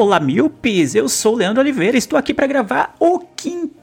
Olá, 0.00 0.20
miopes! 0.20 0.94
Eu 0.94 1.08
sou 1.08 1.34
o 1.34 1.36
Leandro 1.36 1.60
Oliveira 1.60 1.98
estou 1.98 2.16
aqui 2.16 2.32
para 2.32 2.46
gravar 2.46 2.94
o 3.00 3.17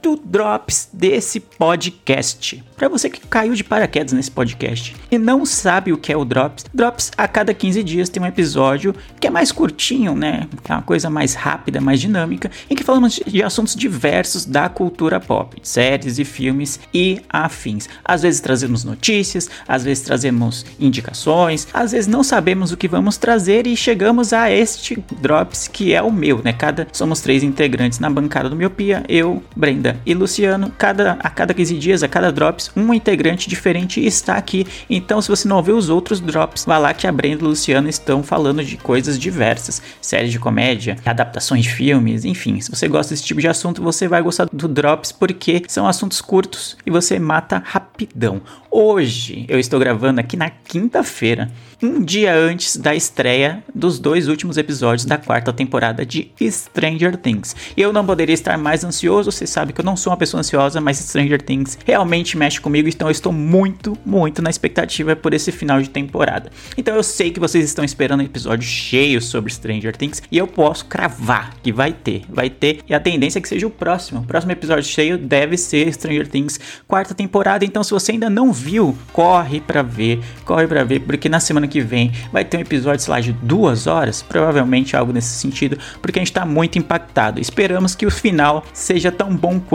quinto 0.05 0.21
Drops 0.23 0.87
desse 0.93 1.39
podcast. 1.39 2.63
Para 2.77 2.87
você 2.87 3.09
que 3.09 3.25
caiu 3.25 3.53
de 3.53 3.63
paraquedas 3.63 4.13
nesse 4.13 4.29
podcast 4.29 4.95
e 5.09 5.17
não 5.17 5.45
sabe 5.45 5.91
o 5.91 5.97
que 5.97 6.11
é 6.11 6.17
o 6.17 6.23
Drops, 6.23 6.65
Drops 6.73 7.11
a 7.17 7.27
cada 7.27 7.53
15 7.53 7.81
dias 7.83 8.09
tem 8.09 8.21
um 8.21 8.25
episódio 8.25 8.93
que 9.19 9.25
é 9.25 9.29
mais 9.31 9.51
curtinho, 9.51 10.13
né? 10.13 10.47
É 10.67 10.73
uma 10.73 10.81
coisa 10.81 11.09
mais 11.09 11.33
rápida, 11.33 11.81
mais 11.81 11.99
dinâmica, 11.99 12.51
em 12.69 12.75
que 12.75 12.83
falamos 12.83 13.19
de 13.25 13.41
assuntos 13.41 13.75
diversos 13.75 14.45
da 14.45 14.69
cultura 14.69 15.19
pop, 15.19 15.57
séries 15.63 16.19
e 16.19 16.25
filmes 16.25 16.79
e 16.93 17.21
afins. 17.29 17.87
Às 18.03 18.21
vezes 18.21 18.41
trazemos 18.41 18.83
notícias, 18.83 19.49
às 19.67 19.83
vezes 19.83 20.03
trazemos 20.03 20.65
indicações, 20.79 21.67
às 21.73 21.93
vezes 21.93 22.07
não 22.07 22.23
sabemos 22.23 22.71
o 22.71 22.77
que 22.77 22.87
vamos 22.87 23.17
trazer 23.17 23.65
e 23.65 23.75
chegamos 23.75 24.33
a 24.33 24.51
este 24.51 25.03
Drops 25.19 25.67
que 25.67 25.93
é 25.93 26.01
o 26.01 26.11
meu, 26.11 26.41
né? 26.43 26.53
Cada 26.53 26.87
somos 26.91 27.21
três 27.21 27.41
integrantes 27.41 27.99
na 27.99 28.09
bancada 28.09 28.49
do 28.49 28.55
Miopia, 28.55 29.03
eu, 29.07 29.41
Brenda 29.55 29.95
e 30.05 30.13
Luciano. 30.13 30.72
Cada 30.77 31.13
a 31.20 31.29
cada 31.29 31.54
15 31.54 31.77
dias, 31.77 32.04
a 32.04 32.07
cada 32.07 32.32
drops, 32.32 32.71
um 32.76 32.93
integrante 32.93 33.49
diferente 33.49 34.04
está 34.05 34.35
aqui. 34.35 34.65
Então, 34.90 35.21
se 35.21 35.29
você 35.29 35.48
não 35.48 35.57
ouviu 35.57 35.77
os 35.77 35.90
outros 35.90 36.20
drops, 36.20 36.65
vá 36.65 36.77
lá 36.77 36.93
que 36.93 37.07
a 37.07 37.12
Brenda 37.12 37.43
e 37.43 37.46
o 37.46 37.49
Luciano 37.49 37.90
estão 37.90 38.24
falando 38.24 38.63
de 38.63 38.77
coisas 38.77 39.20
diversas, 39.20 39.82
séries 40.02 40.32
de 40.32 40.40
comédia, 40.40 40.98
adaptações 41.05 41.63
de 41.63 41.70
filmes, 41.70 42.26
enfim. 42.26 42.60
Se 42.62 42.70
você 42.70 42.87
gosta 42.87 43.13
desse 43.13 43.24
tipo 43.24 43.41
de 43.41 43.48
assunto, 43.48 43.82
você 43.82 44.07
vai 44.07 44.21
gostar 44.21 44.48
do 44.52 44.68
drops 44.68 45.12
porque 45.12 45.63
são 45.68 45.87
assuntos 45.87 46.21
curtos 46.21 46.77
e 46.85 46.91
você 46.91 47.20
mata 47.20 47.62
rapidão. 47.65 48.41
Hoje 48.77 49.46
eu 49.48 49.57
estou 49.57 49.80
gravando 49.80 50.20
aqui 50.20 50.35
na 50.35 50.49
quinta-feira, 50.49 51.49
um 51.82 52.04
dia 52.04 52.35
antes 52.35 52.76
da 52.76 52.93
estreia 52.93 53.63
dos 53.74 53.99
dois 53.99 54.27
últimos 54.27 54.57
episódios 54.57 55.05
da 55.05 55.18
quarta 55.18 55.54
temporada 55.54 56.05
de 56.05 56.30
Stranger 56.41 57.15
Things. 57.15 57.55
E 57.77 57.82
eu 57.82 57.93
não 57.93 58.05
poderia 58.05 58.34
estar 58.34 58.57
mais 58.57 58.84
ansioso, 58.84 59.32
você 59.32 59.48
sabe 59.48 59.71
que 59.71 59.80
eu 59.80 59.84
não 59.85 59.95
sou 59.95 60.11
uma 60.11 60.17
pessoa 60.17 60.39
ansiosa, 60.39 60.81
mas 60.81 60.97
Stranger 60.97 61.41
Things 61.41 61.77
realmente 61.85 62.35
mexe 62.35 62.59
comigo, 62.59 62.89
então 62.89 63.07
eu 63.07 63.11
estou 63.11 63.31
muito, 63.31 63.97
muito 64.05 64.41
na 64.41 64.50
expectativa 64.50 65.16
por 65.16 65.33
esse 65.33 65.51
final 65.51 65.81
de 65.81 65.89
temporada. 65.89 66.51
Então 66.75 66.95
eu 66.95 67.03
sei 67.03 67.29
que 67.29 67.39
vocês 67.39 67.63
estão 67.63 67.85
esperando 67.85 68.22
um 68.22 68.25
episódio 68.25 68.67
cheio 68.67 69.22
sobre 69.22 69.53
Stranger 69.53 69.95
Things 69.95 70.23
e 70.31 70.38
eu 70.38 70.47
posso 70.47 70.85
cravar 70.85 71.53
que 71.61 71.72
vai 71.72 71.94
ter, 71.94 72.23
vai 72.28 72.50
ter, 72.50 72.79
e 72.89 72.94
a 72.94 73.00
tendência 73.00 73.38
é 73.38 73.41
que 73.41 73.47
seja 73.47 73.67
o 73.67 73.69
próximo. 73.69 74.22
O 74.22 74.25
próximo 74.25 74.51
episódio 74.51 74.83
cheio 74.83 75.17
deve 75.17 75.56
ser 75.56 75.94
Stranger 75.94 76.28
Things 76.28 76.59
quarta 76.88 77.13
temporada, 77.13 77.63
então 77.63 77.83
se 77.83 77.91
você 77.91 78.11
ainda 78.11 78.29
não 78.29 78.51
viu, 78.51 78.97
corre 79.13 79.61
pra 79.61 79.83
ver, 79.83 80.19
corre 80.44 80.66
pra 80.66 80.83
ver, 80.83 81.01
porque 81.01 81.29
na 81.29 81.39
semana 81.39 81.67
que 81.67 81.79
vem 81.79 82.11
vai 82.31 82.44
ter 82.44 82.57
um 82.57 82.61
episódio, 82.61 83.01
sei 83.01 83.11
lá, 83.11 83.19
de 83.19 83.33
duas 83.33 83.85
horas, 83.85 84.23
provavelmente 84.23 84.95
algo 84.95 85.13
nesse 85.13 85.35
sentido, 85.39 85.78
porque 86.01 86.17
a 86.17 86.22
gente 86.22 86.33
tá 86.33 86.44
muito 86.44 86.79
impactado. 86.79 87.39
Esperamos 87.39 87.94
que 87.94 88.07
o 88.07 88.11
final 88.11 88.63
seja 88.73 89.11
tão 89.11 89.35
bom 89.35 89.59
quanto 89.59 89.75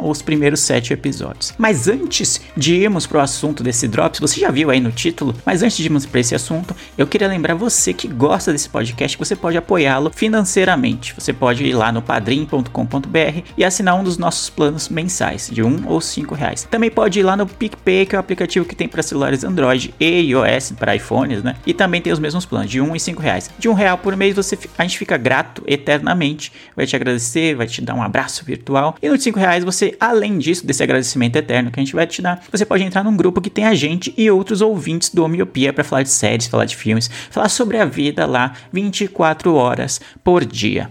os 0.00 0.22
primeiros 0.22 0.60
sete 0.60 0.92
episódios. 0.92 1.52
Mas 1.58 1.88
antes 1.88 2.40
de 2.56 2.74
irmos 2.74 3.06
pro 3.06 3.20
assunto 3.20 3.62
desse 3.62 3.86
Drops, 3.88 4.20
você 4.20 4.40
já 4.40 4.50
viu 4.50 4.70
aí 4.70 4.80
no 4.80 4.92
título, 4.92 5.34
mas 5.44 5.62
antes 5.62 5.76
de 5.76 5.84
irmos 5.84 6.06
pra 6.06 6.20
esse 6.20 6.34
assunto, 6.34 6.74
eu 6.96 7.06
queria 7.06 7.28
lembrar 7.28 7.54
você 7.54 7.92
que 7.92 8.08
gosta 8.08 8.52
desse 8.52 8.68
podcast, 8.68 9.16
que 9.16 9.24
você 9.24 9.36
pode 9.36 9.56
apoiá-lo 9.56 10.10
financeiramente. 10.14 11.14
Você 11.18 11.32
pode 11.32 11.64
ir 11.64 11.74
lá 11.74 11.90
no 11.90 12.02
padrim.com.br 12.02 13.42
e 13.56 13.64
assinar 13.64 13.94
um 13.94 14.04
dos 14.04 14.18
nossos 14.18 14.50
planos 14.50 14.88
mensais, 14.88 15.50
de 15.52 15.62
um 15.62 15.88
ou 15.88 16.00
cinco 16.00 16.34
reais. 16.34 16.66
Também 16.70 16.90
pode 16.90 17.20
ir 17.20 17.22
lá 17.22 17.36
no 17.36 17.46
PicPay, 17.46 18.06
que 18.06 18.14
é 18.14 18.18
o 18.18 18.20
aplicativo 18.20 18.64
que 18.64 18.76
tem 18.76 18.88
para 18.88 19.02
celulares 19.02 19.44
Android 19.44 19.94
e 19.98 20.20
iOS 20.20 20.72
para 20.78 20.96
iPhones, 20.96 21.42
né? 21.42 21.56
E 21.66 21.74
também 21.74 22.00
tem 22.00 22.12
os 22.12 22.18
mesmos 22.18 22.44
planos, 22.44 22.70
de 22.70 22.80
um 22.80 22.94
e 22.94 23.00
cinco 23.00 23.22
reais. 23.22 23.50
De 23.58 23.68
um 23.68 23.74
real 23.74 23.98
por 23.98 24.16
mês 24.16 24.34
você, 24.34 24.58
a 24.78 24.82
gente 24.82 24.98
fica 24.98 25.16
grato 25.16 25.62
eternamente, 25.66 26.52
vai 26.76 26.86
te 26.86 26.96
agradecer, 26.96 27.54
vai 27.54 27.66
te 27.66 27.80
dar 27.80 27.94
um 27.94 28.02
abraço 28.02 28.44
virtual. 28.44 28.96
E 29.02 29.08
no 29.08 29.16
de 29.16 29.22
reais 29.38 29.64
você, 29.64 29.96
além 29.98 30.38
disso, 30.38 30.66
desse 30.66 30.82
agradecimento 30.82 31.36
eterno 31.36 31.70
que 31.70 31.80
a 31.80 31.82
gente 31.82 31.94
vai 31.94 32.06
te 32.06 32.20
dar, 32.22 32.42
você 32.50 32.64
pode 32.64 32.82
entrar 32.82 33.04
num 33.04 33.16
grupo 33.16 33.40
que 33.40 33.50
tem 33.50 33.66
a 33.66 33.74
gente 33.74 34.14
e 34.16 34.30
outros 34.30 34.60
ouvintes 34.60 35.10
do 35.10 35.24
Homiopia 35.24 35.72
para 35.72 35.84
falar 35.84 36.02
de 36.02 36.10
séries, 36.10 36.46
falar 36.46 36.64
de 36.64 36.76
filmes, 36.76 37.10
falar 37.30 37.48
sobre 37.48 37.78
a 37.78 37.84
vida 37.84 38.26
lá 38.26 38.54
24 38.72 39.54
horas 39.54 40.00
por 40.22 40.44
dia. 40.44 40.90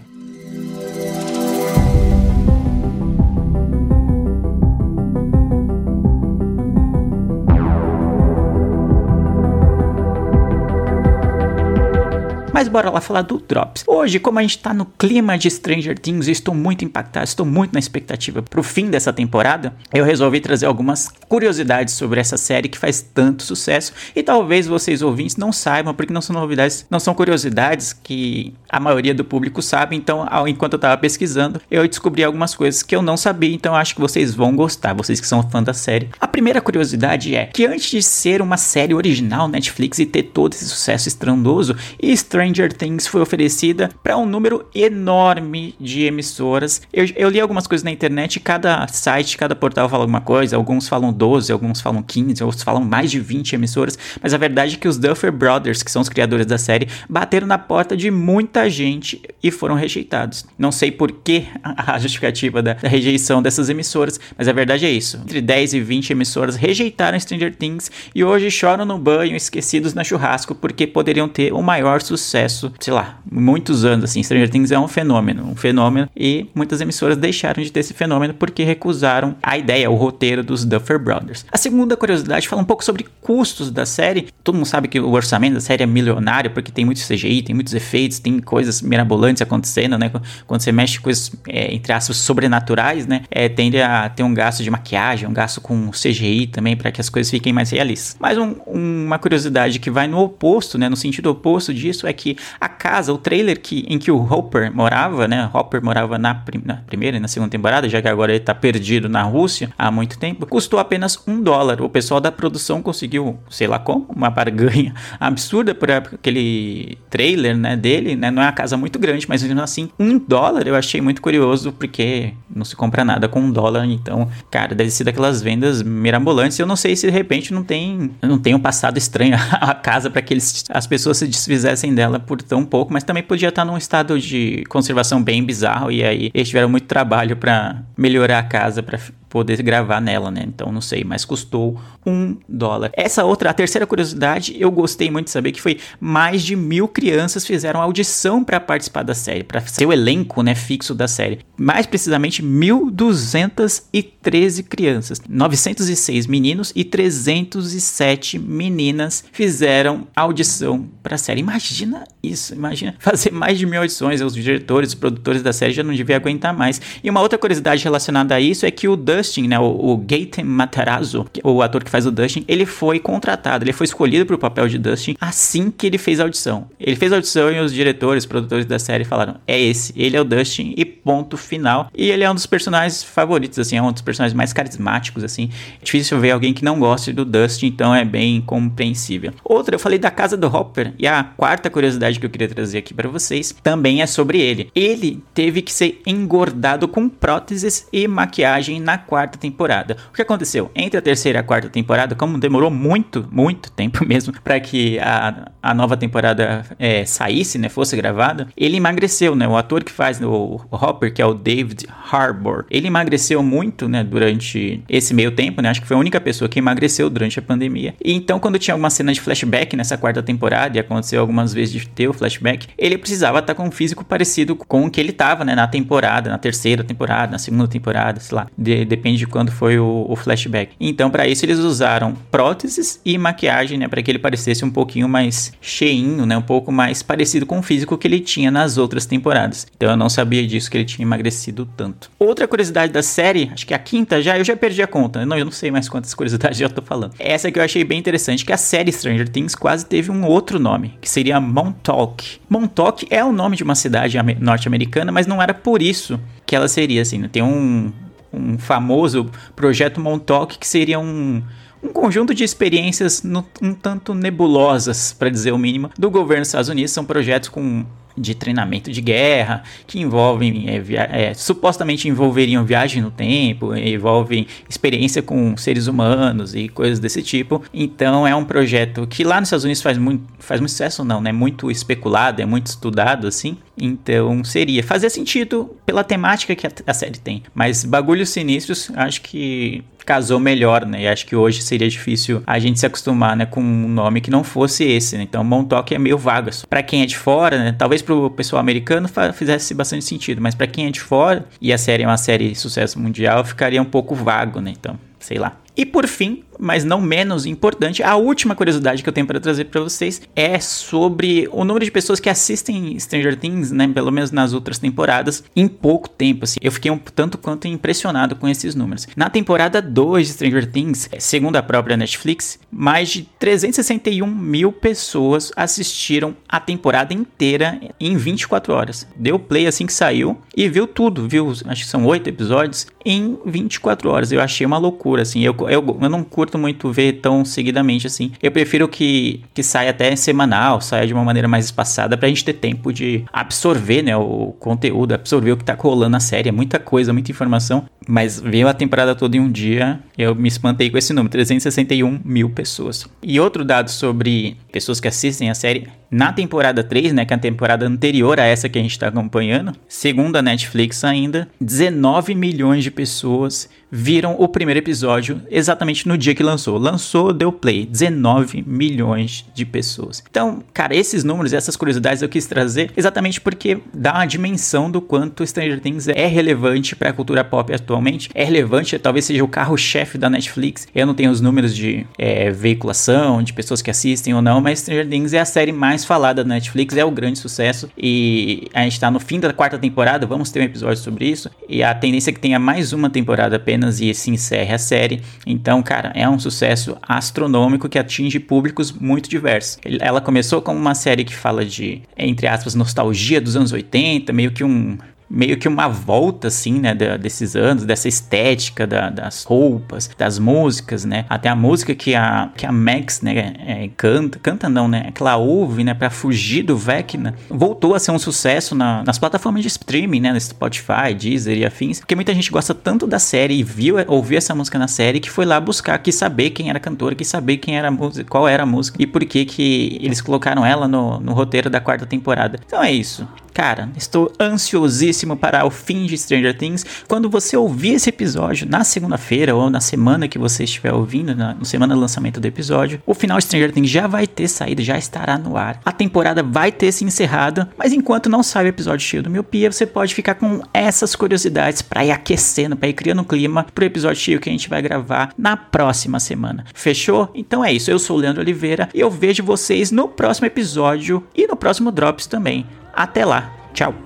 Mas 12.64 12.70
bora 12.70 12.88
lá 12.88 12.98
falar 12.98 13.20
do 13.20 13.36
Drops. 13.46 13.84
Hoje, 13.86 14.18
como 14.18 14.38
a 14.38 14.42
gente 14.42 14.58
tá 14.58 14.72
no 14.72 14.86
clima 14.86 15.36
de 15.36 15.50
Stranger 15.50 15.98
Things, 15.98 16.28
estou 16.28 16.54
muito 16.54 16.82
impactado, 16.82 17.26
estou 17.26 17.44
muito 17.44 17.74
na 17.74 17.78
expectativa 17.78 18.40
pro 18.40 18.62
fim 18.62 18.88
dessa 18.88 19.12
temporada, 19.12 19.74
eu 19.92 20.02
resolvi 20.02 20.40
trazer 20.40 20.64
algumas 20.64 21.12
curiosidades 21.28 21.92
sobre 21.92 22.20
essa 22.20 22.38
série 22.38 22.70
que 22.70 22.78
faz 22.78 23.02
tanto 23.02 23.42
sucesso 23.42 23.92
e 24.16 24.22
talvez 24.22 24.66
vocês 24.66 25.02
ouvintes 25.02 25.36
não 25.36 25.52
saibam, 25.52 25.92
porque 25.92 26.10
não 26.10 26.22
são 26.22 26.34
novidades, 26.34 26.86
não 26.88 26.98
são 26.98 27.12
curiosidades 27.12 27.92
que 27.92 28.54
a 28.66 28.80
maioria 28.80 29.12
do 29.12 29.26
público 29.26 29.60
sabe, 29.60 29.94
então 29.94 30.26
ao, 30.30 30.48
enquanto 30.48 30.72
eu 30.72 30.78
tava 30.78 30.96
pesquisando, 30.96 31.60
eu 31.70 31.86
descobri 31.86 32.24
algumas 32.24 32.54
coisas 32.54 32.82
que 32.82 32.96
eu 32.96 33.02
não 33.02 33.18
sabia, 33.18 33.54
então 33.54 33.76
acho 33.76 33.94
que 33.94 34.00
vocês 34.00 34.34
vão 34.34 34.56
gostar, 34.56 34.94
vocês 34.94 35.20
que 35.20 35.26
são 35.26 35.42
fã 35.50 35.62
da 35.62 35.74
série. 35.74 36.08
A 36.18 36.26
primeira 36.26 36.62
curiosidade 36.62 37.36
é 37.36 37.44
que 37.44 37.66
antes 37.66 37.90
de 37.90 38.02
ser 38.02 38.40
uma 38.40 38.56
série 38.56 38.94
original 38.94 39.48
Netflix 39.48 39.98
e 39.98 40.06
ter 40.06 40.22
todo 40.22 40.54
esse 40.54 40.64
sucesso 40.64 41.08
estrondoso, 41.08 41.76
e 42.02 42.10
Stranger 42.54 42.72
Things 42.72 43.06
foi 43.08 43.20
oferecida 43.20 43.90
para 44.02 44.16
um 44.16 44.24
número 44.24 44.64
enorme 44.72 45.74
de 45.80 46.04
emissoras. 46.04 46.80
Eu, 46.92 47.04
eu, 47.16 47.28
li 47.28 47.40
algumas 47.40 47.66
coisas 47.66 47.82
na 47.82 47.90
internet, 47.90 48.38
cada 48.38 48.86
site, 48.86 49.36
cada 49.36 49.56
portal 49.56 49.88
fala 49.88 50.04
alguma 50.04 50.20
coisa, 50.20 50.54
alguns 50.54 50.88
falam 50.88 51.12
12, 51.12 51.52
alguns 51.52 51.80
falam 51.80 52.00
15, 52.00 52.44
outros 52.44 52.62
falam 52.62 52.84
mais 52.84 53.10
de 53.10 53.18
20 53.18 53.54
emissoras, 53.54 53.98
mas 54.22 54.32
a 54.32 54.38
verdade 54.38 54.76
é 54.76 54.78
que 54.78 54.86
os 54.86 54.96
Duffer 54.96 55.32
Brothers, 55.32 55.82
que 55.82 55.90
são 55.90 56.00
os 56.00 56.08
criadores 56.08 56.46
da 56.46 56.56
série, 56.56 56.88
bateram 57.08 57.46
na 57.46 57.58
porta 57.58 57.96
de 57.96 58.08
muita 58.10 58.70
gente 58.70 59.20
e 59.42 59.50
foram 59.50 59.74
rejeitados. 59.74 60.46
Não 60.56 60.70
sei 60.70 60.92
por 60.92 61.10
que 61.10 61.46
a 61.62 61.98
justificativa 61.98 62.62
da, 62.62 62.74
da 62.74 62.88
rejeição 62.88 63.42
dessas 63.42 63.68
emissoras, 63.68 64.20
mas 64.38 64.46
a 64.46 64.52
verdade 64.52 64.86
é 64.86 64.90
isso. 64.90 65.16
Entre 65.16 65.40
10 65.40 65.74
e 65.74 65.80
20 65.80 66.10
emissoras 66.10 66.54
rejeitaram 66.54 67.18
Stranger 67.18 67.54
Things 67.56 67.90
e 68.14 68.22
hoje 68.22 68.48
choram 68.48 68.84
no 68.84 68.96
banho, 68.96 69.34
esquecidos 69.34 69.92
na 69.92 70.04
churrasco, 70.04 70.54
porque 70.54 70.86
poderiam 70.86 71.28
ter 71.28 71.52
o 71.52 71.60
maior 71.60 72.00
sucesso, 72.00 72.33
sei 72.80 72.92
lá, 72.92 73.18
muitos 73.30 73.84
anos 73.84 74.04
assim. 74.04 74.22
Stranger 74.22 74.48
Things 74.48 74.70
é 74.70 74.78
um 74.78 74.88
fenômeno, 74.88 75.44
um 75.48 75.56
fenômeno 75.56 76.08
e 76.16 76.46
muitas 76.54 76.80
emissoras 76.80 77.16
deixaram 77.16 77.62
de 77.62 77.70
ter 77.70 77.80
esse 77.80 77.94
fenômeno 77.94 78.34
porque 78.34 78.62
recusaram 78.62 79.36
a 79.42 79.56
ideia, 79.56 79.90
o 79.90 79.94
roteiro 79.94 80.42
dos 80.42 80.64
Duffer 80.64 80.98
Brothers. 80.98 81.46
A 81.50 81.58
segunda 81.58 81.96
curiosidade 81.96 82.48
fala 82.48 82.62
um 82.62 82.64
pouco 82.64 82.84
sobre 82.84 83.06
custos 83.20 83.70
da 83.70 83.86
série. 83.86 84.28
Todo 84.42 84.54
mundo 84.54 84.66
sabe 84.66 84.88
que 84.88 85.00
o 85.00 85.10
orçamento 85.12 85.54
da 85.54 85.60
série 85.60 85.82
é 85.82 85.86
milionário 85.86 86.50
porque 86.50 86.70
tem 86.70 86.84
muito 86.84 87.00
CGI, 87.06 87.42
tem 87.42 87.54
muitos 87.54 87.74
efeitos, 87.74 88.18
tem 88.18 88.38
coisas 88.40 88.82
mirabolantes 88.82 89.42
acontecendo, 89.42 89.98
né? 89.98 90.10
Quando 90.46 90.60
você 90.60 90.72
mexe 90.72 90.98
com 90.98 91.04
coisas, 91.04 91.30
é, 91.48 91.74
entre 91.74 91.92
aspas, 91.92 92.16
sobrenaturais, 92.16 93.06
né? 93.06 93.22
É, 93.30 93.48
tende 93.48 93.80
a 93.80 94.08
ter 94.08 94.22
um 94.22 94.34
gasto 94.34 94.62
de 94.62 94.70
maquiagem, 94.70 95.28
um 95.28 95.32
gasto 95.32 95.60
com 95.60 95.90
CGI 95.90 96.46
também 96.48 96.76
para 96.76 96.90
que 96.90 97.00
as 97.00 97.08
coisas 97.08 97.30
fiquem 97.30 97.52
mais 97.52 97.70
realistas. 97.70 98.16
Mas 98.18 98.38
um, 98.38 98.54
uma 98.66 99.18
curiosidade 99.18 99.78
que 99.78 99.90
vai 99.90 100.06
no 100.06 100.18
oposto, 100.18 100.78
né? 100.78 100.88
No 100.88 100.96
sentido 100.96 101.30
oposto 101.30 101.72
disso 101.72 102.06
é 102.06 102.12
que 102.12 102.23
a 102.60 102.68
casa, 102.68 103.12
o 103.12 103.18
trailer 103.18 103.60
que, 103.60 103.84
em 103.88 103.98
que 103.98 104.10
o 104.10 104.16
Hopper 104.16 104.74
morava, 104.74 105.28
né? 105.28 105.48
Hopper 105.52 105.82
morava 105.82 106.18
na, 106.18 106.34
prim 106.34 106.62
na 106.64 106.76
primeira 106.76 107.16
e 107.16 107.20
na 107.20 107.28
segunda 107.28 107.50
temporada, 107.50 107.88
já 107.88 108.00
que 108.00 108.08
agora 108.08 108.32
ele 108.32 108.40
tá 108.40 108.54
perdido 108.54 109.08
na 109.08 109.22
Rússia 109.22 109.70
há 109.76 109.90
muito 109.90 110.18
tempo, 110.18 110.46
custou 110.46 110.78
apenas 110.78 111.22
um 111.26 111.40
dólar. 111.40 111.80
O 111.82 111.88
pessoal 111.88 112.20
da 112.20 112.32
produção 112.32 112.82
conseguiu, 112.82 113.38
sei 113.50 113.66
lá 113.66 113.78
como, 113.78 114.06
uma 114.14 114.30
barganha 114.30 114.94
absurda 115.20 115.74
por 115.74 115.90
aquele 115.90 116.98
trailer, 117.10 117.56
né? 117.56 117.76
Dele, 117.76 118.16
né? 118.16 118.30
Não 118.30 118.42
é 118.42 118.46
uma 118.46 118.52
casa 118.52 118.76
muito 118.76 118.98
grande, 118.98 119.26
mas 119.28 119.42
mesmo 119.42 119.60
assim, 119.60 119.90
um 119.98 120.18
dólar 120.18 120.66
eu 120.66 120.74
achei 120.74 121.00
muito 121.00 121.20
curioso, 121.20 121.72
porque 121.72 122.32
não 122.54 122.64
se 122.64 122.76
compra 122.76 123.04
nada 123.04 123.28
com 123.28 123.40
um 123.40 123.50
dólar, 123.50 123.84
então, 123.86 124.28
cara, 124.50 124.74
deve 124.74 124.90
ser 124.90 125.04
daquelas 125.04 125.42
vendas 125.42 125.82
mirabolantes. 125.82 126.58
Eu 126.58 126.66
não 126.66 126.76
sei 126.76 126.96
se 126.96 127.06
de 127.06 127.12
repente 127.12 127.52
não 127.52 127.62
tem, 127.62 128.10
não 128.22 128.38
tem 128.38 128.54
um 128.54 128.60
passado 128.60 128.98
estranho 128.98 129.36
a 129.52 129.74
casa 129.74 130.10
para 130.10 130.22
que 130.22 130.34
eles, 130.34 130.64
as 130.68 130.86
pessoas 130.86 131.18
se 131.18 131.26
desfizessem 131.26 131.94
dela 131.94 132.13
ela 132.14 132.20
por 132.20 132.40
tão 132.40 132.64
pouco, 132.64 132.92
mas 132.92 133.04
também 133.04 133.22
podia 133.22 133.48
estar 133.48 133.64
num 133.64 133.76
estado 133.76 134.18
de 134.18 134.64
conservação 134.68 135.22
bem 135.22 135.44
bizarro 135.44 135.90
e 135.90 136.04
aí 136.04 136.30
eles 136.32 136.48
tiveram 136.48 136.68
muito 136.68 136.86
trabalho 136.86 137.36
para 137.36 137.82
melhorar 137.96 138.38
a 138.38 138.42
casa 138.42 138.82
para 138.82 138.98
poder 139.34 139.60
gravar 139.64 140.00
nela, 140.00 140.30
né? 140.30 140.44
Então 140.46 140.70
não 140.70 140.80
sei, 140.80 141.02
mas 141.02 141.24
custou 141.24 141.76
um 142.06 142.36
dólar. 142.48 142.92
Essa 142.92 143.24
outra, 143.24 143.50
a 143.50 143.52
terceira 143.52 143.84
curiosidade, 143.84 144.54
eu 144.56 144.70
gostei 144.70 145.10
muito 145.10 145.24
de 145.24 145.32
saber 145.32 145.50
que 145.50 145.60
foi 145.60 145.80
mais 146.00 146.40
de 146.40 146.54
mil 146.54 146.86
crianças 146.86 147.44
fizeram 147.44 147.82
audição 147.82 148.44
para 148.44 148.60
participar 148.60 149.02
da 149.02 149.12
série, 149.12 149.42
para 149.42 149.60
ser 149.62 149.86
o 149.86 149.92
elenco, 149.92 150.40
né, 150.40 150.54
fixo 150.54 150.94
da 150.94 151.08
série. 151.08 151.40
Mais 151.56 151.84
precisamente, 151.84 152.44
1.213 152.44 154.62
crianças, 154.62 155.20
906 155.28 156.28
meninos 156.28 156.72
e 156.76 156.84
307 156.84 158.38
meninas 158.38 159.24
fizeram 159.32 160.06
audição 160.14 160.88
para 161.02 161.16
a 161.16 161.18
série. 161.18 161.40
Imagina 161.40 162.04
isso, 162.22 162.54
imagina 162.54 162.94
fazer 163.00 163.32
mais 163.32 163.58
de 163.58 163.66
mil 163.66 163.80
audições. 163.80 164.20
Os 164.20 164.32
diretores, 164.32 164.90
os 164.90 164.94
produtores 164.94 165.42
da 165.42 165.52
série 165.52 165.72
já 165.72 165.82
não 165.82 165.92
deviam 165.92 166.16
aguentar 166.16 166.56
mais. 166.56 166.80
E 167.02 167.10
uma 167.10 167.20
outra 167.20 167.36
curiosidade 167.36 167.82
relacionada 167.82 168.36
a 168.36 168.40
isso 168.40 168.64
é 168.64 168.70
que 168.70 168.86
o 168.86 168.94
Dustin 168.94 169.23
Dustin, 169.24 169.48
né, 169.48 169.58
o, 169.58 169.64
o 169.64 169.96
Gaten 169.96 170.44
Matarazzo, 170.44 171.26
o 171.42 171.62
ator 171.62 171.82
que 171.82 171.90
faz 171.90 172.06
o 172.06 172.10
Dustin, 172.10 172.44
ele 172.46 172.66
foi 172.66 172.98
contratado, 172.98 173.64
ele 173.64 173.72
foi 173.72 173.86
escolhido 173.86 174.26
para 174.26 174.36
o 174.36 174.38
papel 174.38 174.68
de 174.68 174.78
Dustin 174.78 175.16
assim 175.20 175.70
que 175.70 175.86
ele 175.86 175.98
fez 175.98 176.20
a 176.20 176.24
audição. 176.24 176.68
Ele 176.78 176.96
fez 176.96 177.12
a 177.12 177.16
audição 177.16 177.50
e 177.50 177.58
os 177.58 177.72
diretores, 177.72 178.26
produtores 178.26 178.66
da 178.66 178.78
série 178.78 179.04
falaram: 179.04 179.36
é 179.46 179.60
esse, 179.60 179.92
ele 179.96 180.16
é 180.16 180.20
o 180.20 180.24
Dustin 180.24 180.74
e 180.76 180.84
ponto 180.84 181.36
final. 181.36 181.88
E 181.94 182.10
ele 182.10 182.24
é 182.24 182.30
um 182.30 182.34
dos 182.34 182.46
personagens 182.46 183.02
favoritos, 183.02 183.58
assim, 183.58 183.76
é 183.76 183.82
um 183.82 183.92
dos 183.92 184.02
personagens 184.02 184.36
mais 184.36 184.52
carismáticos, 184.52 185.24
assim. 185.24 185.50
É 185.80 185.84
difícil 185.84 186.18
ver 186.20 186.32
alguém 186.32 186.52
que 186.52 186.64
não 186.64 186.78
goste 186.78 187.12
do 187.12 187.24
Dustin, 187.24 187.66
então 187.66 187.94
é 187.94 188.04
bem 188.04 188.40
compreensível. 188.40 189.32
Outra, 189.44 189.74
eu 189.74 189.78
falei 189.78 189.98
da 189.98 190.10
casa 190.10 190.36
do 190.36 190.46
Hopper 190.46 190.92
e 190.98 191.06
a 191.06 191.24
quarta 191.24 191.70
curiosidade 191.70 192.20
que 192.20 192.26
eu 192.26 192.30
queria 192.30 192.48
trazer 192.48 192.78
aqui 192.78 192.92
para 192.92 193.08
vocês 193.08 193.54
também 193.62 194.02
é 194.02 194.06
sobre 194.06 194.40
ele. 194.40 194.70
Ele 194.74 195.22
teve 195.32 195.62
que 195.62 195.72
ser 195.72 196.02
engordado 196.06 196.86
com 196.86 197.08
próteses 197.08 197.86
e 197.92 198.06
maquiagem 198.06 198.80
na 198.80 198.98
quarta 199.14 199.38
temporada. 199.38 199.96
O 200.10 200.12
que 200.12 200.22
aconteceu? 200.22 200.72
Entre 200.74 200.98
a 200.98 201.02
terceira 201.02 201.38
e 201.38 201.40
a 201.40 201.44
quarta 201.44 201.68
temporada, 201.68 202.16
como 202.16 202.36
demorou 202.36 202.68
muito, 202.68 203.24
muito 203.30 203.70
tempo 203.70 204.02
mesmo 204.04 204.32
para 204.42 204.58
que 204.58 204.98
a, 204.98 205.52
a 205.62 205.72
nova 205.72 205.96
temporada 205.96 206.64
é, 206.80 207.04
saísse, 207.04 207.56
né, 207.56 207.68
fosse 207.68 207.96
gravada, 207.96 208.48
ele 208.56 208.76
emagreceu, 208.76 209.36
né? 209.36 209.46
O 209.46 209.56
ator 209.56 209.84
que 209.84 209.92
faz 209.92 210.20
o, 210.20 210.60
o 210.68 210.76
Hopper, 210.76 211.14
que 211.14 211.22
é 211.22 211.26
o 211.26 211.32
David 211.32 211.86
Harbour, 212.10 212.64
ele 212.68 212.88
emagreceu 212.88 213.40
muito, 213.40 213.88
né, 213.88 214.02
durante 214.02 214.82
esse 214.88 215.14
meio 215.14 215.30
tempo, 215.30 215.62
né? 215.62 215.68
Acho 215.68 215.80
que 215.80 215.86
foi 215.86 215.96
a 215.96 216.00
única 216.00 216.20
pessoa 216.20 216.48
que 216.48 216.58
emagreceu 216.58 217.08
durante 217.08 217.38
a 217.38 217.42
pandemia. 217.42 217.94
E 218.04 218.12
então, 218.12 218.40
quando 218.40 218.58
tinha 218.58 218.74
alguma 218.74 218.90
cena 218.90 219.12
de 219.12 219.20
flashback 219.20 219.76
nessa 219.76 219.96
quarta 219.96 220.24
temporada, 220.24 220.76
e 220.76 220.80
aconteceu 220.80 221.20
algumas 221.20 221.54
vezes 221.54 221.72
de 221.72 221.88
ter 221.88 222.08
o 222.08 222.12
flashback, 222.12 222.66
ele 222.76 222.98
precisava 222.98 223.38
estar 223.38 223.54
com 223.54 223.68
um 223.68 223.70
físico 223.70 224.04
parecido 224.04 224.56
com 224.56 224.86
o 224.86 224.90
que 224.90 225.00
ele 225.00 225.10
estava, 225.10 225.44
né, 225.44 225.54
na 225.54 225.68
temporada, 225.68 226.28
na 226.28 226.38
terceira 226.38 226.82
temporada, 226.82 227.30
na 227.30 227.38
segunda 227.38 227.68
temporada, 227.68 228.18
sei 228.18 228.36
lá, 228.36 228.48
de, 228.58 228.84
depende 229.04 229.18
de 229.18 229.26
quando 229.26 229.52
foi 229.52 229.78
o, 229.78 230.06
o 230.08 230.16
flashback. 230.16 230.72
Então, 230.80 231.10
para 231.10 231.28
isso, 231.28 231.44
eles 231.44 231.58
usaram 231.58 232.14
próteses 232.30 232.98
e 233.04 233.18
maquiagem, 233.18 233.76
né, 233.76 233.86
para 233.86 234.02
que 234.02 234.10
ele 234.10 234.18
parecesse 234.18 234.64
um 234.64 234.70
pouquinho 234.70 235.06
mais 235.06 235.52
cheinho, 235.60 236.24
né, 236.24 236.34
um 236.38 236.42
pouco 236.42 236.72
mais 236.72 237.02
parecido 237.02 237.44
com 237.44 237.58
o 237.58 237.62
físico 237.62 237.98
que 237.98 238.08
ele 238.08 238.20
tinha 238.20 238.50
nas 238.50 238.78
outras 238.78 239.04
temporadas. 239.04 239.66
Então, 239.76 239.90
eu 239.90 239.96
não 239.96 240.08
sabia 240.08 240.46
disso, 240.46 240.70
que 240.70 240.78
ele 240.78 240.86
tinha 240.86 241.04
emagrecido 241.04 241.68
tanto. 241.76 242.10
Outra 242.18 242.48
curiosidade 242.48 242.92
da 242.92 243.02
série, 243.02 243.50
acho 243.52 243.66
que 243.66 243.74
a 243.74 243.78
quinta 243.78 244.22
já, 244.22 244.38
eu 244.38 244.44
já 244.44 244.56
perdi 244.56 244.82
a 244.82 244.86
conta, 244.86 245.26
não, 245.26 245.36
eu 245.36 245.44
não 245.44 245.52
sei 245.52 245.70
mais 245.70 245.86
quantas 245.86 246.14
curiosidades 246.14 246.58
já 246.58 246.68
tô 246.70 246.80
falando. 246.80 247.12
Essa 247.18 247.52
que 247.52 247.58
eu 247.58 247.62
achei 247.62 247.84
bem 247.84 247.98
interessante, 247.98 248.42
que 248.42 248.52
a 248.54 248.56
série 248.56 248.90
Stranger 248.90 249.28
Things 249.28 249.54
quase 249.54 249.84
teve 249.84 250.10
um 250.10 250.24
outro 250.24 250.58
nome, 250.58 250.96
que 251.02 251.10
seria 251.10 251.38
Montauk. 251.38 252.38
Montauk 252.48 253.06
é 253.10 253.22
o 253.22 253.32
nome 253.32 253.54
de 253.54 253.62
uma 253.62 253.74
cidade 253.74 254.16
norte-americana, 254.40 255.12
mas 255.12 255.26
não 255.26 255.42
era 255.42 255.52
por 255.52 255.82
isso 255.82 256.18
que 256.46 256.56
ela 256.56 256.68
seria 256.68 257.02
assim. 257.02 257.18
Né? 257.18 257.28
Tem 257.30 257.42
um, 257.42 257.92
um 258.34 258.58
famoso 258.58 259.30
projeto 259.54 260.00
Montauk, 260.00 260.58
que 260.58 260.66
seria 260.66 260.98
um, 260.98 261.42
um 261.82 261.88
conjunto 261.88 262.34
de 262.34 262.44
experiências 262.44 263.22
no, 263.22 263.44
um 263.62 263.74
tanto 263.74 264.14
nebulosas, 264.14 265.12
para 265.12 265.28
dizer 265.28 265.52
o 265.52 265.58
mínimo, 265.58 265.90
do 265.98 266.10
governo 266.10 266.42
dos 266.42 266.48
Estados 266.48 266.68
Unidos. 266.68 266.92
São 266.92 267.04
projetos 267.04 267.48
com 267.48 267.84
de 268.16 268.34
treinamento 268.34 268.90
de 268.90 269.00
guerra, 269.00 269.62
que 269.86 270.00
envolvem, 270.00 270.66
é, 270.68 271.30
é, 271.30 271.34
supostamente 271.34 272.08
envolveriam 272.08 272.64
viagem 272.64 273.02
no 273.02 273.10
tempo, 273.10 273.74
envolvem 273.74 274.46
experiência 274.68 275.22
com 275.22 275.56
seres 275.56 275.86
humanos 275.86 276.54
e 276.54 276.68
coisas 276.68 276.98
desse 276.98 277.22
tipo. 277.22 277.62
Então 277.72 278.26
é 278.26 278.34
um 278.34 278.44
projeto 278.44 279.06
que 279.06 279.24
lá 279.24 279.40
nos 279.40 279.48
Estados 279.48 279.64
Unidos 279.64 279.82
faz 279.82 279.98
muito, 279.98 280.24
faz 280.38 280.60
muito 280.60 280.70
sucesso, 280.70 281.04
não, 281.04 281.20
né? 281.20 281.32
Muito 281.32 281.70
especulado, 281.70 282.40
é 282.40 282.46
muito 282.46 282.68
estudado, 282.68 283.26
assim. 283.26 283.56
Então 283.76 284.44
seria, 284.44 284.82
fazia 284.82 285.10
sentido 285.10 285.76
pela 285.84 286.04
temática 286.04 286.54
que 286.54 286.66
a, 286.86 286.94
série 286.94 287.18
tem. 287.18 287.42
Mas 287.54 287.84
bagulhos 287.84 288.30
sinistros, 288.30 288.90
acho 288.94 289.20
que 289.22 289.84
casou 290.04 290.38
melhor, 290.38 290.84
né? 290.84 291.02
E 291.02 291.08
acho 291.08 291.26
que 291.26 291.34
hoje 291.34 291.62
seria 291.62 291.88
difícil 291.88 292.42
a 292.46 292.58
gente 292.58 292.78
se 292.78 292.86
acostumar, 292.86 293.36
né, 293.36 293.46
com 293.46 293.62
um 293.62 293.88
nome 293.88 294.20
que 294.20 294.30
não 294.30 294.44
fosse 294.44 294.84
esse, 294.84 295.16
né? 295.16 295.22
Então, 295.22 295.42
Montauk 295.42 295.94
é 295.94 295.98
meio 295.98 296.18
vago. 296.18 296.50
Para 296.68 296.82
quem 296.82 297.02
é 297.02 297.06
de 297.06 297.16
fora, 297.16 297.58
né, 297.58 297.74
talvez 297.76 298.02
pro 298.02 298.30
pessoal 298.30 298.60
americano 298.60 299.08
fizesse 299.32 299.72
bastante 299.72 300.04
sentido, 300.04 300.42
mas 300.42 300.54
para 300.54 300.66
quem 300.66 300.86
é 300.86 300.90
de 300.90 301.00
fora 301.00 301.46
e 301.60 301.72
a 301.72 301.78
série 301.78 302.02
é 302.02 302.06
uma 302.06 302.18
série 302.18 302.50
de 302.50 302.54
sucesso 302.54 302.98
mundial, 303.00 303.44
ficaria 303.44 303.80
um 303.80 303.86
pouco 303.86 304.14
vago, 304.14 304.60
né? 304.60 304.74
Então, 304.78 304.98
sei 305.18 305.38
lá. 305.38 305.56
E 305.76 305.84
por 305.84 306.06
fim, 306.06 306.44
mas 306.58 306.84
não 306.84 307.00
menos 307.00 307.46
importante, 307.46 308.02
a 308.02 308.16
última 308.16 308.54
curiosidade 308.54 309.02
que 309.02 309.08
eu 309.08 309.12
tenho 309.12 309.26
para 309.26 309.40
trazer 309.40 309.64
para 309.66 309.80
vocês 309.80 310.22
é 310.34 310.58
sobre 310.60 311.48
o 311.52 311.64
número 311.64 311.84
de 311.84 311.90
pessoas 311.90 312.20
que 312.20 312.28
assistem 312.28 312.98
Stranger 312.98 313.36
Things, 313.36 313.70
né, 313.70 313.88
pelo 313.88 314.10
menos 314.10 314.30
nas 314.30 314.52
outras 314.52 314.78
temporadas, 314.78 315.44
em 315.54 315.68
pouco 315.68 316.08
tempo. 316.08 316.44
Assim. 316.44 316.58
Eu 316.60 316.72
fiquei 316.72 316.90
um 316.90 316.98
tanto 316.98 317.38
quanto 317.38 317.68
impressionado 317.68 318.36
com 318.36 318.48
esses 318.48 318.74
números. 318.74 319.06
Na 319.16 319.30
temporada 319.30 319.80
2 319.80 320.26
de 320.26 320.32
Stranger 320.34 320.70
Things, 320.70 321.08
segundo 321.18 321.56
a 321.56 321.62
própria 321.62 321.96
Netflix, 321.96 322.58
mais 322.70 323.08
de 323.08 323.28
361 323.38 324.26
mil 324.26 324.72
pessoas 324.72 325.52
assistiram 325.56 326.36
a 326.48 326.60
temporada 326.60 327.14
inteira 327.14 327.80
em 328.00 328.16
24 328.16 328.72
horas. 328.72 329.06
Deu 329.16 329.38
play 329.38 329.66
assim 329.66 329.86
que 329.86 329.92
saiu 329.92 330.38
e 330.56 330.68
viu 330.68 330.86
tudo, 330.86 331.28
viu? 331.28 331.52
Acho 331.66 331.84
que 331.84 331.88
são 331.88 332.04
oito 332.06 332.28
episódios 332.28 332.86
em 333.04 333.38
24 333.44 334.10
horas. 334.10 334.32
Eu 334.32 334.40
achei 334.40 334.66
uma 334.66 334.78
loucura, 334.78 335.22
assim. 335.22 335.42
Eu, 335.42 335.54
eu, 335.68 335.98
eu 336.00 336.08
não 336.08 336.22
curto 336.24 336.43
muito 336.52 336.90
ver 336.92 337.14
tão 337.14 337.44
seguidamente 337.44 338.06
assim. 338.06 338.32
Eu 338.42 338.50
prefiro 338.50 338.88
que, 338.88 339.40
que 339.52 339.62
saia 339.62 339.90
até 339.90 340.14
semanal, 340.16 340.80
saia 340.80 341.06
de 341.06 341.14
uma 341.14 341.24
maneira 341.24 341.48
mais 341.48 341.64
espaçada 341.64 342.16
pra 342.16 342.28
gente 342.28 342.44
ter 342.44 342.54
tempo 342.54 342.92
de 342.92 343.24
absorver, 343.32 344.02
né, 344.02 344.16
o 344.16 344.54
conteúdo, 344.58 345.14
absorver 345.14 345.52
o 345.52 345.56
que 345.56 345.64
tá 345.64 345.74
rolando 345.74 346.10
na 346.10 346.20
série. 346.20 346.48
É 346.48 346.52
muita 346.52 346.78
coisa, 346.78 347.12
muita 347.12 347.30
informação. 347.30 347.86
Mas 348.06 348.38
ver 348.38 348.66
a 348.66 348.74
temporada 348.74 349.14
toda 349.14 349.36
em 349.36 349.40
um 349.40 349.50
dia, 349.50 349.98
eu 350.16 350.34
me 350.34 350.48
espantei 350.48 350.90
com 350.90 350.98
esse 350.98 351.12
número, 351.12 351.30
361 351.30 352.20
mil 352.24 352.50
pessoas. 352.50 353.06
E 353.22 353.40
outro 353.40 353.64
dado 353.64 353.90
sobre 353.90 354.56
pessoas 354.70 355.00
que 355.00 355.08
assistem 355.08 355.50
a 355.50 355.54
série, 355.54 355.88
na 356.10 356.32
temporada 356.32 356.82
3, 356.82 357.12
né, 357.12 357.24
que 357.24 357.32
é 357.32 357.36
a 357.36 357.40
temporada 357.40 357.86
anterior 357.86 358.38
a 358.38 358.44
essa 358.44 358.68
que 358.68 358.78
a 358.78 358.82
gente 358.82 358.92
está 358.92 359.08
acompanhando, 359.08 359.72
segundo 359.88 360.36
a 360.36 360.42
Netflix 360.42 361.04
ainda, 361.04 361.48
19 361.60 362.34
milhões 362.34 362.84
de 362.84 362.90
pessoas 362.90 363.68
viram 363.96 364.34
o 364.36 364.48
primeiro 364.48 364.80
episódio 364.80 365.40
exatamente 365.48 366.08
no 366.08 366.18
dia 366.18 366.34
que 366.34 366.42
lançou. 366.42 366.78
Lançou, 366.78 367.32
deu 367.32 367.52
play, 367.52 367.86
19 367.86 368.64
milhões 368.66 369.46
de 369.54 369.64
pessoas. 369.64 370.20
Então, 370.28 370.64
cara, 370.74 370.96
esses 370.96 371.22
números, 371.22 371.52
essas 371.52 371.76
curiosidades 371.76 372.20
eu 372.20 372.28
quis 372.28 372.44
trazer 372.44 372.90
exatamente 372.96 373.40
porque 373.40 373.78
dá 373.92 374.14
uma 374.14 374.26
dimensão 374.26 374.90
do 374.90 375.00
quanto 375.00 375.46
Stranger 375.46 375.80
Things 375.80 376.08
é 376.08 376.26
relevante 376.26 376.96
para 376.96 377.10
a 377.10 377.12
cultura 377.12 377.44
pop 377.44 377.72
atualmente. 377.72 378.30
É 378.34 378.42
relevante, 378.42 378.98
talvez 378.98 379.26
seja 379.26 379.44
o 379.44 379.48
carro-chefe 379.48 380.18
da 380.18 380.28
Netflix. 380.28 380.88
Eu 380.92 381.06
não 381.06 381.14
tenho 381.14 381.30
os 381.30 381.40
números 381.40 381.74
de 381.74 382.04
é, 382.18 382.50
veiculação, 382.50 383.44
de 383.44 383.52
pessoas 383.52 383.80
que 383.80 383.92
assistem 383.92 384.34
ou 384.34 384.42
não, 384.42 384.60
mas 384.60 384.80
Stranger 384.80 385.08
Things 385.08 385.32
é 385.32 385.38
a 385.38 385.44
série 385.44 385.70
mais 385.70 385.93
falada 386.02 386.42
da 386.42 386.48
Netflix, 386.48 386.96
é 386.96 387.04
o 387.04 387.10
grande 387.10 387.38
sucesso. 387.38 387.90
E 387.98 388.68
a 388.72 388.82
gente 388.84 388.98
tá 388.98 389.10
no 389.10 389.20
fim 389.20 389.38
da 389.38 389.52
quarta 389.52 389.78
temporada, 389.78 390.26
vamos 390.26 390.50
ter 390.50 390.60
um 390.60 390.64
episódio 390.64 391.02
sobre 391.02 391.28
isso. 391.28 391.50
E 391.68 391.82
a 391.82 391.94
tendência 391.94 392.30
é 392.30 392.32
que 392.32 392.40
tenha 392.40 392.58
mais 392.58 392.94
uma 392.94 393.10
temporada 393.10 393.56
apenas 393.56 393.74
apenas 393.74 394.00
e 394.00 394.14
se 394.14 394.30
encerre 394.30 394.72
a 394.72 394.78
série. 394.78 395.22
Então, 395.46 395.82
cara, 395.82 396.12
é 396.14 396.28
um 396.28 396.38
sucesso 396.38 396.96
astronômico 397.02 397.88
que 397.88 397.98
atinge 397.98 398.38
públicos 398.38 398.92
muito 398.92 399.28
diversos. 399.28 399.78
Ela 400.00 400.20
começou 400.20 400.62
como 400.62 400.78
uma 400.78 400.94
série 400.94 401.24
que 401.24 401.34
fala 401.34 401.64
de, 401.64 402.02
entre 402.16 402.46
aspas, 402.46 402.74
nostalgia 402.74 403.40
dos 403.40 403.56
anos 403.56 403.72
80, 403.72 404.32
meio 404.32 404.52
que 404.52 404.64
um 404.64 404.96
meio 405.34 405.56
que 405.56 405.66
uma 405.66 405.88
volta, 405.88 406.48
assim, 406.48 406.78
né, 406.78 406.94
da, 406.94 407.16
desses 407.16 407.56
anos, 407.56 407.84
dessa 407.84 408.06
estética 408.06 408.86
da, 408.86 409.10
das 409.10 409.42
roupas, 409.42 410.08
das 410.16 410.38
músicas, 410.38 411.04
né, 411.04 411.26
até 411.28 411.48
a 411.48 411.56
música 411.56 411.94
que 411.94 412.14
a, 412.14 412.50
que 412.56 412.64
a 412.64 412.70
Max, 412.72 413.20
né, 413.20 413.54
é, 413.58 413.90
canta, 413.96 414.38
canta 414.38 414.68
não, 414.68 414.86
né, 414.86 415.10
que 415.12 415.22
ela 415.22 415.36
ouve, 415.36 415.82
né, 415.82 415.92
pra 415.92 416.08
fugir 416.08 416.62
do 416.62 416.76
Vecna, 416.76 417.34
voltou 417.50 417.94
a 417.94 417.98
ser 417.98 418.12
um 418.12 418.18
sucesso 418.18 418.74
na, 418.74 419.02
nas 419.02 419.18
plataformas 419.18 419.62
de 419.62 419.68
streaming, 419.68 420.20
né, 420.20 420.32
no 420.32 420.40
Spotify, 420.40 421.12
Deezer 421.18 421.58
e 421.58 421.64
afins, 421.64 421.98
porque 421.98 422.14
muita 422.14 422.32
gente 422.32 422.50
gosta 422.50 422.72
tanto 422.72 423.06
da 423.06 423.18
série 423.18 423.54
e 423.54 423.62
viu, 423.62 423.96
ouviu 424.06 424.38
essa 424.38 424.54
música 424.54 424.78
na 424.78 424.88
série 424.88 425.18
que 425.18 425.30
foi 425.30 425.44
lá 425.44 425.58
buscar, 425.58 425.98
quis 425.98 426.14
saber 426.14 426.50
quem 426.50 426.68
era 426.68 426.78
a 426.78 426.80
cantora, 426.80 427.14
quis 427.14 427.26
saber 427.26 427.56
quem 427.56 427.76
era 427.76 427.90
música, 427.90 428.24
qual 428.28 428.46
era 428.46 428.62
a 428.62 428.66
música 428.66 429.02
e 429.02 429.06
por 429.06 429.24
que 429.24 429.44
que 429.44 429.98
eles 430.00 430.20
colocaram 430.20 430.64
ela 430.64 430.86
no, 430.86 431.18
no 431.18 431.32
roteiro 431.32 431.68
da 431.68 431.80
quarta 431.80 432.06
temporada. 432.06 432.58
Então 432.64 432.82
é 432.82 432.92
isso. 432.92 433.26
Cara, 433.54 433.88
estou 433.96 434.32
ansiosíssimo 434.38 435.36
para 435.36 435.64
o 435.64 435.70
fim 435.70 436.06
de 436.06 436.18
Stranger 436.18 436.58
Things. 436.58 436.84
Quando 437.06 437.30
você 437.30 437.56
ouvir 437.56 437.94
esse 437.94 438.08
episódio 438.08 438.68
na 438.68 438.82
segunda-feira 438.82 439.54
ou 439.54 439.70
na 439.70 439.80
semana 439.80 440.26
que 440.26 440.40
você 440.40 440.64
estiver 440.64 440.92
ouvindo, 440.92 441.36
na, 441.36 441.54
na 441.54 441.64
semana 441.64 441.94
do 441.94 442.00
lançamento 442.00 442.40
do 442.40 442.48
episódio, 442.48 443.00
o 443.06 443.14
final 443.14 443.38
de 443.38 443.44
Stranger 443.44 443.70
Things 443.70 443.88
já 443.88 444.08
vai 444.08 444.26
ter 444.26 444.48
saído, 444.48 444.82
já 444.82 444.98
estará 444.98 445.38
no 445.38 445.56
ar. 445.56 445.80
A 445.84 445.92
temporada 445.92 446.42
vai 446.42 446.72
ter 446.72 446.90
se 446.90 447.04
encerrado, 447.04 447.64
mas 447.78 447.92
enquanto 447.92 448.28
não 448.28 448.42
sai 448.42 448.64
o 448.64 448.68
episódio 448.68 449.06
cheio 449.06 449.22
do 449.22 449.30
Miopia, 449.30 449.70
você 449.70 449.86
pode 449.86 450.16
ficar 450.16 450.34
com 450.34 450.60
essas 450.74 451.14
curiosidades 451.14 451.80
para 451.80 452.04
ir 452.04 452.10
aquecendo, 452.10 452.74
para 452.74 452.88
ir 452.88 452.94
criando 452.94 453.22
um 453.22 453.24
clima 453.24 453.64
pro 453.72 453.84
episódio 453.84 454.20
cheio 454.20 454.40
que 454.40 454.48
a 454.48 454.52
gente 454.52 454.68
vai 454.68 454.82
gravar 454.82 455.32
na 455.38 455.56
próxima 455.56 456.18
semana. 456.18 456.64
Fechou? 456.74 457.30
Então 457.32 457.64
é 457.64 457.72
isso. 457.72 457.88
Eu 457.88 458.00
sou 458.00 458.16
o 458.16 458.20
Leandro 458.20 458.42
Oliveira 458.42 458.88
e 458.92 458.98
eu 458.98 459.08
vejo 459.08 459.44
vocês 459.44 459.92
no 459.92 460.08
próximo 460.08 460.48
episódio 460.48 461.22
e 461.36 461.46
no 461.46 461.54
próximo 461.54 461.92
Drops 461.92 462.26
também. 462.26 462.66
Até 462.96 463.24
lá. 463.24 463.50
Tchau. 463.72 464.03